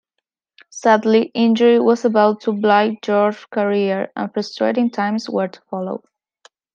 [0.71, 6.01] Sadly, injury was about to blight Geoff's career, and frustrating times where to follow.